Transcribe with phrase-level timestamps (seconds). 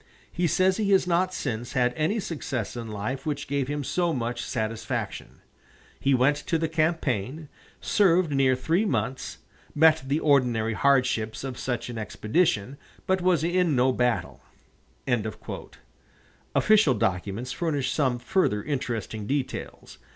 [0.31, 4.11] He says he has not since had any success in life which gave him so
[4.13, 5.41] much satisfaction.
[5.99, 7.49] He went to the campaign,
[7.81, 9.37] served near three months,
[9.75, 14.41] met the ordinary hardships of such an expedition, but was in no battle."
[16.55, 19.99] Official documents furnish some further interesting details.